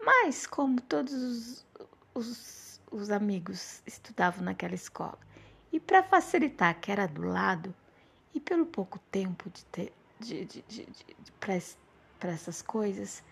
Mas, 0.00 0.46
como 0.46 0.80
todos 0.80 1.12
os, 1.12 1.66
os, 2.14 2.80
os 2.92 3.10
amigos 3.10 3.82
estudavam 3.84 4.44
naquela 4.44 4.76
escola, 4.76 5.18
e 5.72 5.80
para 5.80 6.04
facilitar 6.04 6.80
que 6.80 6.92
era 6.92 7.08
do 7.08 7.22
lado, 7.24 7.74
e 8.32 8.38
pelo 8.38 8.66
pouco 8.66 9.00
tempo 9.10 9.50
de 9.50 9.64
ter 9.64 9.92
de, 10.20 10.44
de, 10.44 10.62
de, 10.68 10.84
de 10.84 11.32
para 12.20 12.32
essas 12.32 12.60
coisas, 12.60 13.22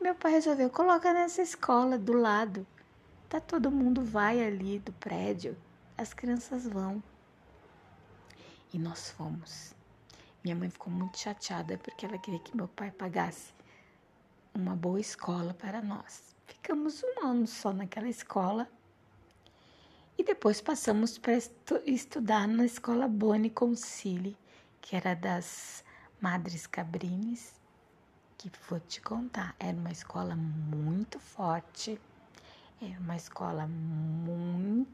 meu 0.00 0.14
pai 0.14 0.32
resolveu 0.32 0.68
colocar 0.68 1.14
nessa 1.14 1.40
escola 1.40 1.96
do 1.96 2.12
lado. 2.12 2.66
Tá 3.28 3.40
todo 3.40 3.70
mundo 3.70 4.04
vai 4.04 4.44
ali 4.44 4.78
do 4.80 4.92
prédio, 4.92 5.56
as 5.96 6.12
crianças 6.12 6.66
vão. 6.66 7.02
E 8.74 8.78
nós 8.78 9.10
fomos. 9.10 9.74
Minha 10.44 10.56
mãe 10.56 10.68
ficou 10.68 10.92
muito 10.92 11.18
chateada 11.18 11.78
porque 11.78 12.04
ela 12.04 12.18
queria 12.18 12.40
que 12.40 12.56
meu 12.56 12.68
pai 12.68 12.90
pagasse 12.90 13.54
uma 14.54 14.76
boa 14.76 15.00
escola 15.00 15.54
para 15.54 15.80
nós. 15.80 16.34
Ficamos 16.46 17.02
um 17.02 17.26
ano 17.26 17.46
só 17.46 17.72
naquela 17.72 18.08
escola 18.08 18.68
e 20.18 20.24
depois 20.24 20.60
passamos 20.60 21.18
para 21.18 21.34
estu 21.34 21.80
estudar 21.84 22.48
na 22.48 22.64
escola 22.64 23.06
Boni 23.06 23.50
Concili, 23.50 24.36
que 24.80 24.96
era 24.96 25.14
das 25.14 25.84
Madres 26.20 26.66
Cabrines, 26.66 27.60
que 28.36 28.50
vou 28.68 28.78
te 28.80 29.00
contar, 29.00 29.54
era 29.58 29.76
uma 29.76 29.90
escola 29.90 30.36
muito 30.36 31.18
forte, 31.18 32.00
era 32.80 32.98
uma 33.00 33.16
escola 33.16 33.66
muito 33.66 34.90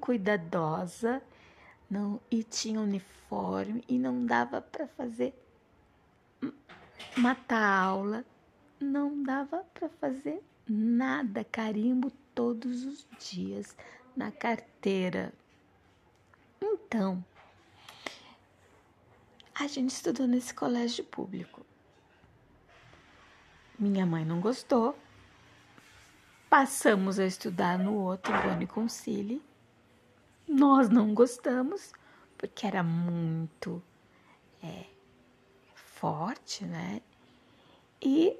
cuidadosa, 0.00 1.22
não 1.90 2.20
e 2.30 2.42
tinha 2.42 2.80
uniforme 2.80 3.82
e 3.88 3.98
não 3.98 4.24
dava 4.26 4.60
para 4.60 4.86
fazer 4.86 5.34
matar 7.16 7.82
aula, 7.82 8.24
não 8.78 9.22
dava 9.22 9.64
para 9.74 9.88
fazer 9.88 10.42
nada, 10.68 11.44
carimbo 11.44 12.10
todos 12.34 12.84
os 12.84 13.06
dias 13.18 13.76
na 14.16 14.30
carteira. 14.30 15.32
Então, 16.60 17.24
a 19.54 19.66
gente 19.66 19.90
estudou 19.90 20.26
nesse 20.26 20.54
colégio 20.54 21.04
público. 21.04 21.59
Minha 23.80 24.04
mãe 24.04 24.26
não 24.26 24.42
gostou. 24.42 24.94
Passamos 26.50 27.18
a 27.18 27.24
estudar 27.24 27.78
no 27.78 27.94
outro 27.94 28.30
Boni 28.42 28.66
Concili. 28.66 29.42
Nós 30.46 30.90
não 30.90 31.14
gostamos 31.14 31.90
porque 32.36 32.66
era 32.66 32.82
muito 32.82 33.82
é, 34.62 34.84
forte, 35.74 36.66
né? 36.66 37.00
E 38.02 38.36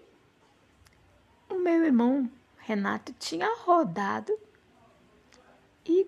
o 1.49 1.55
meu 1.55 1.87
irmão 1.87 2.31
Renato 2.59 3.15
tinha 3.15 3.49
rodado 3.61 4.39
e 5.87 6.07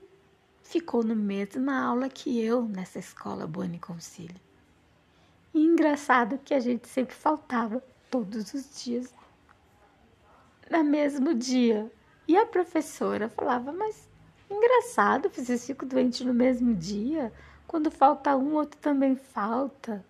ficou 0.63 1.03
na 1.03 1.15
mesma 1.15 1.83
aula 1.83 2.11
que 2.11 2.39
eu 2.39 2.69
nessa 2.69 2.99
escola 2.99 3.47
Boni 3.47 3.79
Concílio. 3.79 4.37
E 5.55 5.65
engraçado 5.65 6.39
que 6.45 6.53
a 6.53 6.61
gente 6.61 6.87
sempre 6.87 7.15
faltava 7.15 7.83
todos 8.11 8.53
os 8.53 8.85
dias 8.85 9.22
no 10.79 10.85
mesmo 10.85 11.35
dia. 11.35 11.91
E 12.27 12.37
a 12.37 12.47
professora 12.47 13.29
falava, 13.29 13.73
mas 13.73 14.09
engraçado, 14.49 15.29
vocês 15.29 15.67
ficam 15.67 15.89
doentes 15.89 16.21
no 16.21 16.33
mesmo 16.33 16.75
dia. 16.75 17.33
Quando 17.67 17.91
falta 17.91 18.37
um, 18.37 18.55
outro 18.55 18.79
também 18.81 19.17
falta. 19.17 20.05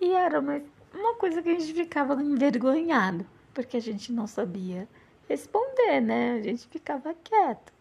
E 0.00 0.12
era 0.12 0.40
uma, 0.40 0.60
uma 0.92 1.14
coisa 1.14 1.42
que 1.42 1.48
a 1.48 1.58
gente 1.58 1.72
ficava 1.72 2.14
envergonhado, 2.22 3.26
porque 3.52 3.76
a 3.76 3.80
gente 3.80 4.12
não 4.12 4.26
sabia 4.26 4.88
responder, 5.28 6.00
né? 6.00 6.34
A 6.34 6.42
gente 6.42 6.66
ficava 6.68 7.14
quieto. 7.14 7.72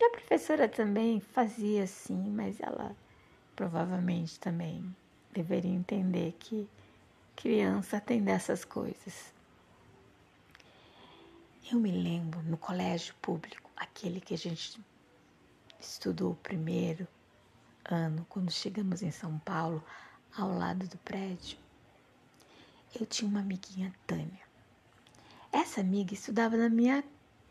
E 0.00 0.04
a 0.04 0.10
professora 0.10 0.68
também 0.68 1.20
fazia 1.20 1.84
assim, 1.84 2.30
mas 2.30 2.58
ela 2.60 2.96
provavelmente 3.54 4.40
também 4.40 4.82
deveria 5.32 5.70
entender 5.70 6.34
que 6.38 6.66
criança 7.36 8.00
tem 8.00 8.22
dessas 8.22 8.64
coisas. 8.64 9.32
Eu 11.72 11.78
me 11.78 11.92
lembro 11.92 12.42
no 12.42 12.56
colégio 12.56 13.14
público, 13.22 13.70
aquele 13.76 14.20
que 14.20 14.34
a 14.34 14.36
gente 14.36 14.84
estudou 15.78 16.32
o 16.32 16.36
primeiro 16.36 17.06
ano, 17.84 18.26
quando 18.28 18.50
chegamos 18.50 19.02
em 19.02 19.12
São 19.12 19.38
Paulo, 19.38 19.80
ao 20.36 20.52
lado 20.52 20.88
do 20.88 20.98
prédio, 20.98 21.56
eu 22.98 23.06
tinha 23.06 23.30
uma 23.30 23.38
amiguinha 23.38 23.94
Tânia. 24.04 24.42
Essa 25.52 25.80
amiga 25.80 26.12
estudava 26.12 26.56
na 26.56 26.68
minha 26.68 27.04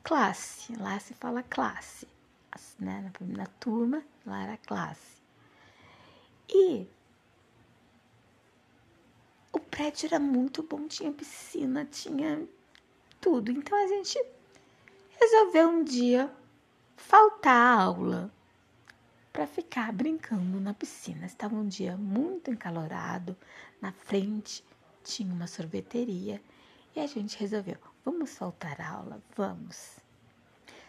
classe, 0.03 0.75
lá 0.75 0.99
se 0.99 1.13
fala 1.13 1.41
classe, 1.41 2.05
né? 2.77 3.09
na, 3.21 3.37
na 3.37 3.45
turma, 3.45 4.03
lá 4.25 4.43
era 4.43 4.57
classe. 4.57 5.21
E 6.49 6.85
o 9.53 9.59
prédio 9.61 10.07
era 10.07 10.19
muito 10.19 10.61
bom, 10.61 10.89
tinha 10.89 11.09
piscina, 11.09 11.85
tinha 11.85 12.45
tudo. 13.19 13.51
Então 13.51 13.77
a 13.77 13.87
gente 13.87 14.19
resolveu 15.19 15.69
um 15.69 15.83
dia 15.83 16.31
faltar 16.95 17.55
a 17.55 17.81
aula 17.81 18.31
para 19.31 19.47
ficar 19.47 19.91
brincando 19.93 20.59
na 20.59 20.73
piscina. 20.73 21.25
Estava 21.25 21.55
um 21.55 21.67
dia 21.67 21.95
muito 21.97 22.51
encalorado, 22.51 23.37
na 23.81 23.91
frente 23.91 24.63
tinha 25.03 25.33
uma 25.33 25.47
sorveteria 25.47 26.41
e 26.95 26.99
a 26.99 27.07
gente 27.07 27.37
resolveu, 27.39 27.77
vamos 28.03 28.35
faltar 28.35 28.79
a 28.81 28.89
aula, 28.89 29.23
vamos. 29.35 29.97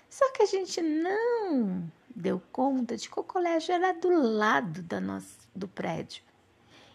Só 0.09 0.31
que 0.33 0.43
a 0.43 0.47
gente 0.47 0.83
não 0.83 1.91
deu 2.15 2.43
conta 2.51 2.97
de 2.97 3.09
que 3.09 3.21
o 3.21 3.25
colégio 3.25 3.73
era 3.73 3.93
do 3.93 4.11
lado 4.11 4.83
da 4.83 5.01
nossa, 5.01 5.39
do 5.55 5.69
prédio 5.69 6.25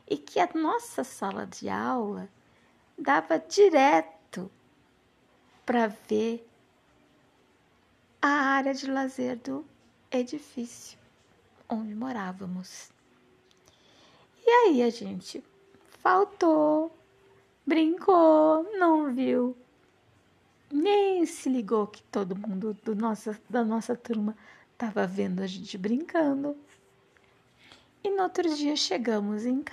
e 0.08 0.18
que 0.18 0.40
a 0.40 0.50
nossa 0.54 1.04
sala 1.04 1.48
de 1.48 1.70
aula 1.70 2.30
dava 2.98 3.40
direto 3.40 4.15
para 5.66 5.88
ver 5.88 6.48
a 8.22 8.28
área 8.28 8.74
de 8.74 8.90
lazer 8.90 9.38
do 9.38 9.66
edifício 10.12 10.98
onde 11.68 11.96
morávamos. 11.96 12.90
E 14.46 14.50
aí 14.50 14.84
a 14.84 14.90
gente 14.90 15.44
faltou, 16.02 16.96
brincou, 17.66 18.64
não 18.78 19.14
viu, 19.14 19.58
nem 20.72 21.26
se 21.26 21.50
ligou 21.50 21.88
que 21.88 22.04
todo 22.04 22.36
mundo 22.36 22.78
do 22.84 22.96
nossa, 22.96 23.40
da 23.50 23.64
nossa 23.64 23.96
turma 23.96 24.36
estava 24.74 25.08
vendo 25.08 25.42
a 25.42 25.48
gente 25.48 25.78
brincando. 25.78 26.56
E 28.04 28.10
no 28.12 28.24
outro 28.24 28.54
dia 28.56 28.76
chegamos 28.76 29.46
em, 29.46 29.64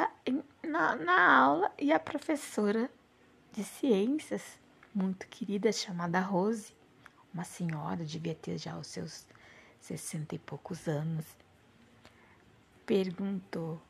na, 0.66 0.96
na 0.96 1.36
aula 1.36 1.72
e 1.78 1.92
a 1.92 1.98
professora 1.98 2.90
de 3.52 3.62
ciências, 3.62 4.58
muito 4.94 5.26
querida, 5.26 5.72
chamada 5.72 6.20
Rose, 6.20 6.74
uma 7.32 7.44
senhora, 7.44 8.04
devia 8.04 8.34
ter 8.34 8.58
já 8.58 8.76
os 8.78 8.86
seus 8.86 9.26
sessenta 9.80 10.34
e 10.34 10.38
poucos 10.38 10.86
anos, 10.86 11.26
perguntou: 12.86 13.80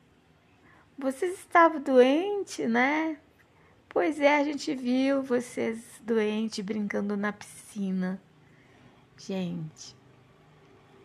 Vocês 0.97 1.39
estavam 1.39 1.81
doentes, 1.81 2.69
né? 2.69 3.17
Pois 3.89 4.19
é, 4.19 4.37
a 4.37 4.43
gente 4.43 4.73
viu 4.73 5.21
vocês 5.21 5.83
doentes 6.01 6.65
brincando 6.65 7.15
na 7.15 7.31
piscina. 7.31 8.19
Gente, 9.15 9.95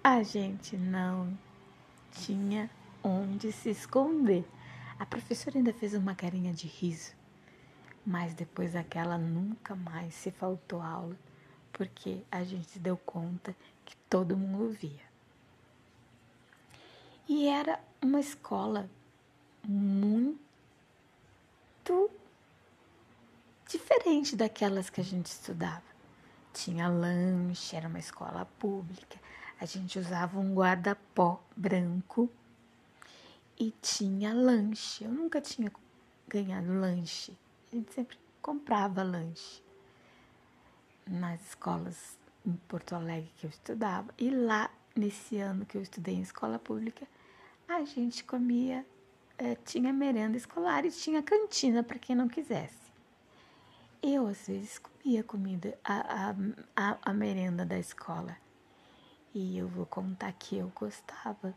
a 0.02 0.22
gente 0.22 0.76
não 0.76 1.36
tinha 2.12 2.70
onde 3.02 3.52
se 3.52 3.70
esconder. 3.70 4.44
A 4.98 5.04
professora 5.04 5.58
ainda 5.58 5.72
fez 5.72 5.92
uma 5.92 6.14
carinha 6.14 6.52
de 6.52 6.66
riso, 6.66 7.12
mas 8.08 8.32
depois 8.32 8.72
daquela 8.72 9.18
nunca 9.18 9.76
mais 9.76 10.14
se 10.14 10.30
faltou 10.30 10.80
aula, 10.80 11.14
porque 11.70 12.22
a 12.30 12.42
gente 12.42 12.66
se 12.70 12.78
deu 12.78 12.96
conta 12.96 13.54
que 13.84 13.94
todo 14.08 14.34
mundo 14.34 14.70
via. 14.70 15.06
E 17.28 17.46
era 17.46 17.78
uma 18.00 18.18
escola 18.18 18.88
muito 19.62 20.40
diferente 23.68 24.34
daquelas 24.34 24.88
que 24.88 25.02
a 25.02 25.04
gente 25.04 25.26
estudava. 25.26 25.82
Tinha 26.54 26.88
lanche, 26.88 27.76
era 27.76 27.88
uma 27.88 27.98
escola 27.98 28.46
pública. 28.58 29.20
a 29.60 29.66
gente 29.66 29.98
usava 29.98 30.38
um 30.38 30.54
guarda-pó 30.54 31.42
branco 31.54 32.30
e 33.60 33.70
tinha 33.82 34.32
lanche. 34.32 35.04
Eu 35.04 35.12
nunca 35.12 35.42
tinha 35.42 35.70
ganhado 36.26 36.72
lanche. 36.80 37.36
A 37.70 37.76
gente 37.76 37.92
sempre 37.92 38.18
comprava 38.40 39.02
lanche 39.02 39.62
nas 41.06 41.40
escolas 41.48 42.18
em 42.46 42.56
Porto 42.66 42.94
Alegre 42.94 43.30
que 43.36 43.44
eu 43.44 43.50
estudava. 43.50 44.08
E 44.16 44.30
lá, 44.30 44.70
nesse 44.96 45.36
ano 45.36 45.66
que 45.66 45.76
eu 45.76 45.82
estudei 45.82 46.14
em 46.14 46.22
escola 46.22 46.58
pública, 46.58 47.06
a 47.68 47.84
gente 47.84 48.24
comia, 48.24 48.86
é, 49.36 49.54
tinha 49.54 49.92
merenda 49.92 50.36
escolar 50.36 50.86
e 50.86 50.90
tinha 50.90 51.22
cantina 51.22 51.82
para 51.82 51.98
quem 51.98 52.16
não 52.16 52.26
quisesse. 52.26 52.88
Eu, 54.02 54.26
às 54.26 54.46
vezes, 54.46 54.78
comia 54.78 55.22
comida, 55.22 55.78
a, 55.84 56.34
a, 56.74 56.98
a, 57.02 57.12
merenda 57.12 57.66
da 57.66 57.78
escola. 57.78 58.34
E 59.34 59.58
eu 59.58 59.68
vou 59.68 59.84
contar 59.84 60.32
que 60.32 60.56
eu 60.56 60.72
gostava. 60.74 61.54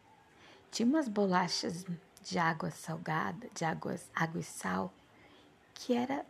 Tinha 0.70 0.88
umas 0.88 1.08
bolachas 1.08 1.86
de 2.22 2.38
água 2.38 2.70
salgada, 2.72 3.48
de 3.54 3.64
águas, 3.64 4.10
água 4.14 4.42
e 4.42 4.44
sal, 4.44 4.92
que 5.74 5.94
era 5.94 6.26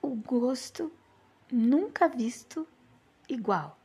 o 0.00 0.14
gosto 0.14 0.92
nunca 1.50 2.08
visto 2.08 2.66
igual. 3.28 3.78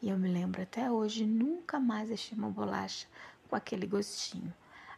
E 0.00 0.08
eu 0.08 0.18
me 0.18 0.28
lembro 0.28 0.62
até 0.62 0.90
hoje, 0.90 1.26
nunca 1.26 1.78
mais 1.78 2.10
achei 2.10 2.36
uma 2.36 2.50
bolacha 2.50 3.06
com 3.48 3.54
aquele 3.54 3.86
gostinho. 3.86 4.52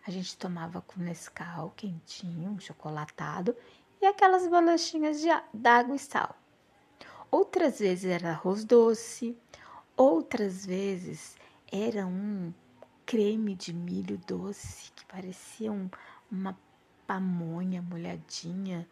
A 0.07 0.11
gente 0.11 0.37
tomava 0.37 0.81
com 0.81 1.01
Nescau 1.01 1.73
quentinho, 1.77 2.51
um 2.51 2.61
chocolatado 2.61 3.57
e 4.01 4.07
aquelas 4.07 4.47
bolachinhas 4.47 5.21
de 5.21 5.29
água 5.31 5.97
e 5.97 5.99
sal. 5.99 6.37
Outras 7.31 7.79
vezes 7.79 8.05
era 8.05 8.31
arroz 8.31 8.65
doce, 8.65 9.37
outras 9.97 10.65
vezes 10.65 11.37
era 11.71 12.07
um 12.07 12.53
creme 13.05 13.55
de 13.55 13.73
milho 13.73 14.19
doce 14.27 14.93
que 14.93 15.05
parecia 15.07 15.73
um, 15.73 15.91
uma 16.31 16.57
pamonha 17.07 17.83
molhadinha. 17.83 18.89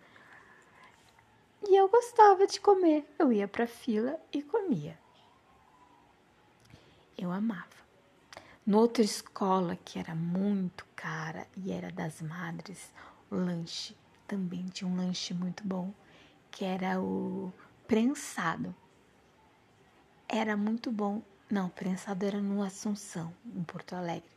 E 1.69 1.77
eu 1.77 1.89
gostava 1.89 2.47
de 2.47 2.61
comer. 2.61 3.07
Eu 3.19 3.33
ia 3.33 3.47
para 3.47 3.67
fila 3.67 4.19
e 4.33 4.43
comia. 4.43 4.99
Eu 7.17 7.31
amava. 7.31 7.83
No 8.65 8.79
outra 8.79 9.03
escola 9.03 9.77
que 9.85 9.99
era 9.99 10.15
muito 10.15 10.87
cara 10.95 11.47
e 11.57 11.73
era 11.73 11.91
das 11.91 12.21
madres, 12.23 12.93
o 13.31 13.35
lanche 13.35 13.97
também 14.27 14.67
tinha 14.67 14.89
um 14.89 14.97
lanche 14.97 15.35
muito 15.35 15.67
bom, 15.67 15.93
que 16.51 16.65
era 16.65 17.01
o 17.01 17.53
prensado. 17.87 18.75
Era 20.29 20.57
muito 20.57 20.91
bom. 20.91 21.23
Não, 21.51 21.69
prensado 21.69 22.25
era 22.25 22.41
no 22.41 22.63
Assunção, 22.63 23.35
em 23.45 23.63
Porto 23.65 23.95
Alegre. 23.95 24.31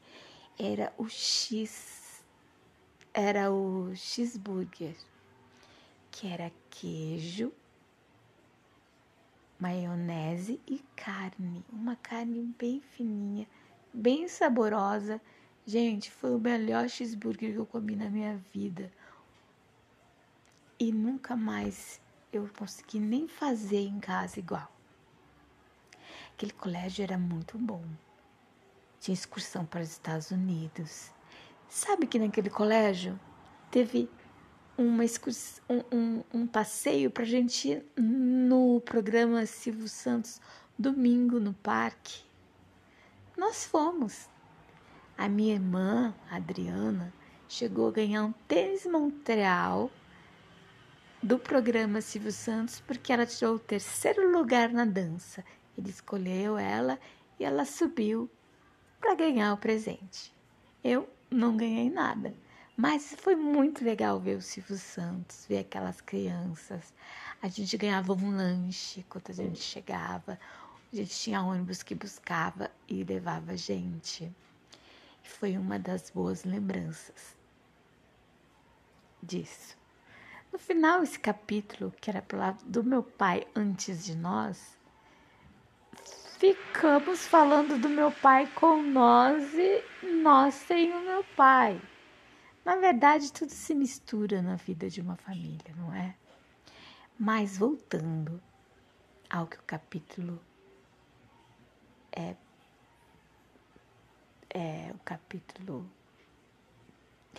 Era 0.59 0.91
o 0.97 1.07
X. 1.07 2.04
Era 3.17 3.49
o 3.49 3.95
cheeseburger, 3.95 4.93
que 6.11 6.27
era 6.27 6.51
queijo, 6.69 7.53
maionese 9.57 10.59
e 10.67 10.83
carne. 10.97 11.63
Uma 11.71 11.95
carne 11.95 12.53
bem 12.59 12.81
fininha, 12.81 13.47
bem 13.93 14.27
saborosa. 14.27 15.21
Gente, 15.65 16.11
foi 16.11 16.35
o 16.35 16.39
melhor 16.39 16.89
cheeseburger 16.89 17.53
que 17.53 17.57
eu 17.57 17.65
comi 17.65 17.95
na 17.95 18.09
minha 18.09 18.35
vida 18.53 18.91
e 20.77 20.91
nunca 20.91 21.37
mais 21.37 22.01
eu 22.33 22.49
consegui 22.59 22.99
nem 22.99 23.29
fazer 23.29 23.87
em 23.87 23.97
casa 23.97 24.39
igual. 24.39 24.69
Aquele 26.33 26.51
colégio 26.51 27.01
era 27.01 27.17
muito 27.17 27.57
bom. 27.57 27.81
Tinha 28.99 29.13
excursão 29.13 29.65
para 29.65 29.79
os 29.79 29.91
Estados 29.91 30.31
Unidos. 30.31 31.14
Sabe 31.67 32.07
que 32.07 32.19
naquele 32.19 32.49
colégio 32.49 33.19
teve 33.69 34.09
uma 34.77 35.03
um, 35.69 35.97
um, 35.97 36.23
um 36.33 36.47
passeio 36.47 37.09
para 37.09 37.23
gente 37.23 37.69
ir 37.69 37.85
no 37.97 38.81
programa 38.81 39.45
Silvio 39.45 39.87
Santos 39.87 40.41
domingo 40.77 41.39
no 41.39 41.53
parque. 41.53 42.23
Nós 43.37 43.65
fomos. 43.65 44.29
A 45.17 45.29
minha 45.29 45.53
irmã, 45.53 46.13
Adriana, 46.29 47.13
chegou 47.47 47.87
a 47.87 47.91
ganhar 47.91 48.25
um 48.25 48.33
tênis 48.49 48.85
Montreal 48.85 49.89
do 51.23 51.39
programa 51.39 52.01
Silvio 52.01 52.33
Santos 52.33 52.81
porque 52.81 53.13
ela 53.13 53.25
tirou 53.25 53.55
o 53.55 53.59
terceiro 53.59 54.29
lugar 54.29 54.69
na 54.69 54.83
dança. 54.83 55.43
Ele 55.77 55.89
escolheu 55.89 56.57
ela 56.57 56.99
e 57.39 57.45
ela 57.45 57.63
subiu 57.63 58.29
para 58.99 59.15
ganhar 59.15 59.53
o 59.53 59.57
presente. 59.57 60.33
Eu 60.83 61.09
não 61.29 61.57
ganhei 61.57 61.89
nada, 61.89 62.33
mas 62.77 63.15
foi 63.17 63.35
muito 63.35 63.83
legal 63.83 64.19
ver 64.19 64.37
o 64.37 64.41
Silvio 64.41 64.77
Santos, 64.77 65.45
ver 65.47 65.59
aquelas 65.59 66.01
crianças. 66.01 66.93
A 67.41 67.47
gente 67.47 67.77
ganhava 67.77 68.13
um 68.13 68.35
lanche 68.35 69.05
quando 69.09 69.29
a 69.29 69.33
gente 69.33 69.59
chegava. 69.59 70.39
A 70.91 70.95
gente 70.95 71.17
tinha 71.17 71.41
ônibus 71.41 71.83
que 71.83 71.95
buscava 71.95 72.69
e 72.87 73.03
levava 73.03 73.53
a 73.53 73.55
gente. 73.55 74.31
E 75.23 75.27
foi 75.27 75.57
uma 75.57 75.79
das 75.79 76.09
boas 76.09 76.43
lembranças 76.43 77.35
disso. 79.21 79.77
No 80.51 80.59
final, 80.59 81.03
esse 81.03 81.19
capítulo, 81.19 81.93
que 81.99 82.09
era 82.09 82.23
do 82.65 82.83
meu 82.83 83.03
pai 83.03 83.45
antes 83.55 84.05
de 84.05 84.15
nós, 84.15 84.77
ficamos 86.37 87.25
falando 87.27 87.79
do 87.79 87.87
meu 87.87 88.11
pai 88.11 88.47
com 88.55 88.81
nós 88.81 89.53
e 89.53 89.83
nós 90.21 90.53
sem 90.53 90.91
o 90.93 91.01
meu 91.01 91.23
pai. 91.35 91.81
Na 92.63 92.75
verdade, 92.75 93.31
tudo 93.31 93.51
se 93.51 93.73
mistura 93.73 94.41
na 94.41 94.55
vida 94.55 94.89
de 94.89 94.99
uma 95.01 95.15
família, 95.15 95.73
não 95.77 95.93
é? 95.93 96.15
Mas 97.17 97.57
voltando 97.57 98.41
ao 99.29 99.47
que 99.47 99.57
o 99.57 99.63
capítulo 99.63 100.39
é, 102.11 102.35
é 104.49 104.91
o 104.93 104.99
capítulo 104.99 105.89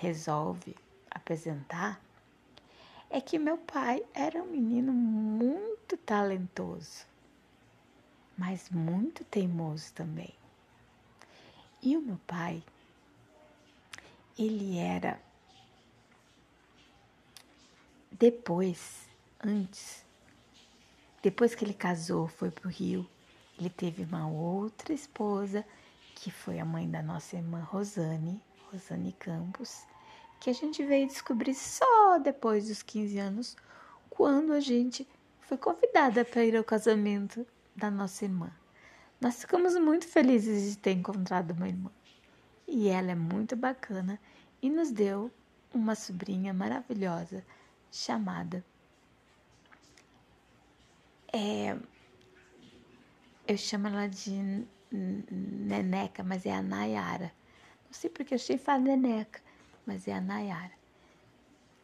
resolve 0.00 0.76
apresentar, 1.11 2.00
é 3.11 3.20
que 3.20 3.38
meu 3.38 3.56
pai 3.59 4.04
era 4.14 4.42
um 4.42 4.46
menino 4.46 4.92
muito 4.92 5.96
talentoso, 5.98 7.06
mas 8.37 8.68
muito 8.70 9.25
teimoso 9.25 9.92
também. 9.92 10.35
E 11.83 11.96
o 11.96 12.03
meu 12.03 12.18
pai, 12.27 12.62
ele 14.38 14.79
era 14.79 15.20
depois, 18.11 19.09
antes, 19.44 20.05
depois 21.22 21.55
que 21.55 21.64
ele 21.64 21.75
casou, 21.75 22.29
foi 22.29 22.51
para 22.51 22.68
o 22.68 22.70
Rio, 22.70 23.09
ele 23.59 23.70
teve 23.70 24.05
uma 24.05 24.29
outra 24.29 24.92
esposa, 24.92 25.64
que 26.14 26.31
foi 26.31 26.59
a 26.59 26.64
mãe 26.64 26.88
da 26.90 27.03
nossa 27.03 27.37
irmã 27.37 27.61
Rosane, 27.61 28.40
Rosane 28.70 29.12
Campos, 29.12 29.85
que 30.40 30.51
a 30.51 30.53
gente 30.53 30.85
veio 30.85 31.07
descobrir 31.07 31.55
só 31.55 32.18
depois 32.18 32.68
dos 32.68 32.83
15 32.83 33.18
anos, 33.18 33.57
quando 34.11 34.53
a 34.53 34.61
gente 34.61 35.07
foi 35.40 35.57
convidada 35.57 36.25
para 36.25 36.44
ir 36.44 36.57
ao 36.57 36.64
casamento 36.64 37.46
da 37.77 37.91
nossa 37.91 38.25
irmã. 38.25 38.51
Nós 39.21 39.41
ficamos 39.41 39.75
muito 39.77 40.07
felizes 40.07 40.71
de 40.71 40.79
ter 40.79 40.93
encontrado 40.93 41.53
uma 41.53 41.69
irmã. 41.69 41.91
E 42.67 42.89
ela 42.89 43.12
é 43.12 43.15
muito 43.15 43.55
bacana 43.55 44.19
e 44.61 44.69
nos 44.69 44.91
deu 44.91 45.31
uma 45.73 45.95
sobrinha 45.95 46.53
maravilhosa 46.53 47.45
chamada. 47.91 48.65
É, 51.33 51.77
eu 53.47 53.57
chamo 53.57 53.89
ela 53.89 54.09
de 54.09 54.67
Neneca, 54.91 56.23
mas 56.25 56.47
é 56.47 56.53
a 56.53 56.62
Nayara. 56.62 57.33
Não 57.85 57.93
sei 57.93 58.11
porque 58.11 58.35
eu 58.35 58.37
achei 58.37 58.59
falar 58.59 58.81
Neneca 58.81 59.41
mas 59.87 60.09
é 60.09 60.12
a 60.12 60.21
Nayara. 60.21 60.73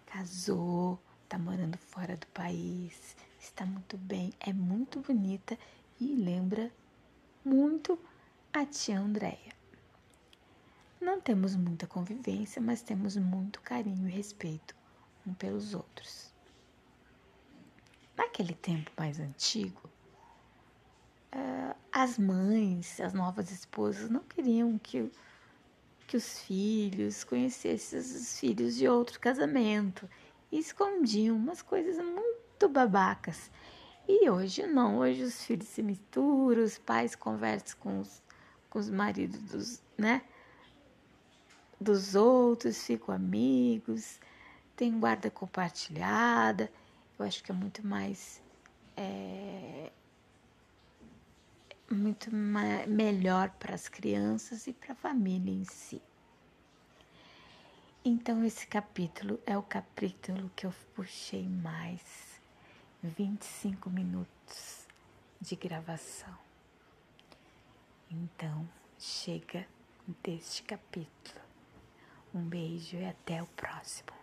Casou, 0.06 1.00
tá 1.28 1.38
morando 1.38 1.78
fora 1.78 2.16
do 2.16 2.26
país, 2.28 3.16
está 3.40 3.64
muito 3.64 3.96
bem, 3.96 4.34
é 4.40 4.52
muito 4.52 4.98
bonita 5.00 5.56
e 6.02 6.16
lembra 6.16 6.72
muito 7.44 7.98
a 8.52 8.64
tia 8.66 8.98
Andréia. 8.98 9.52
Não 11.00 11.20
temos 11.20 11.54
muita 11.56 11.86
convivência, 11.86 12.60
mas 12.60 12.82
temos 12.82 13.16
muito 13.16 13.60
carinho 13.60 14.08
e 14.08 14.10
respeito 14.10 14.74
um 15.26 15.34
pelos 15.34 15.74
outros. 15.74 16.32
Naquele 18.16 18.54
tempo 18.54 18.90
mais 18.96 19.18
antigo, 19.18 19.82
eh, 21.32 21.74
as 21.90 22.18
mães, 22.18 23.00
as 23.00 23.12
novas 23.12 23.50
esposas 23.50 24.10
não 24.10 24.20
queriam 24.20 24.78
que 24.78 25.10
que 26.12 26.16
os 26.18 26.40
filhos 26.40 27.24
conhecessem 27.24 27.98
os 27.98 28.38
filhos 28.38 28.76
de 28.76 28.86
outro 28.86 29.18
casamento 29.18 30.06
e 30.50 30.58
escondiam 30.58 31.34
umas 31.34 31.62
coisas 31.62 31.96
muito 32.04 32.68
babacas. 32.68 33.50
E 34.08 34.28
hoje 34.28 34.66
não, 34.66 34.98
hoje 34.98 35.22
os 35.22 35.44
filhos 35.44 35.68
se 35.68 35.82
misturam, 35.82 36.62
os 36.62 36.78
pais 36.78 37.14
conversam 37.14 37.78
com 37.78 38.00
os, 38.00 38.22
com 38.68 38.78
os 38.78 38.90
maridos 38.90 39.40
dos, 39.42 39.82
né, 39.96 40.22
dos 41.80 42.14
outros, 42.14 42.84
ficam 42.84 43.14
amigos, 43.14 44.20
tem 44.76 44.98
guarda 44.98 45.30
compartilhada. 45.30 46.70
Eu 47.18 47.24
acho 47.24 47.42
que 47.42 47.52
é 47.52 47.54
muito 47.54 47.86
mais 47.86 48.42
é, 48.96 49.92
muito 51.90 52.34
ma 52.34 52.86
melhor 52.86 53.50
para 53.50 53.74
as 53.74 53.88
crianças 53.88 54.66
e 54.66 54.72
para 54.72 54.92
a 54.92 54.96
família 54.96 55.52
em 55.52 55.64
si. 55.64 56.02
Então, 58.04 58.44
esse 58.44 58.66
capítulo 58.66 59.38
é 59.46 59.56
o 59.56 59.62
capítulo 59.62 60.50
que 60.56 60.66
eu 60.66 60.74
puxei 60.94 61.48
mais 61.48 62.31
25 63.02 63.90
minutos 63.90 64.86
de 65.40 65.56
gravação. 65.56 66.38
Então, 68.08 68.68
chega 68.96 69.66
deste 70.22 70.62
capítulo. 70.62 71.40
Um 72.32 72.42
beijo 72.44 72.96
e 72.96 73.04
até 73.04 73.42
o 73.42 73.46
próximo. 73.46 74.21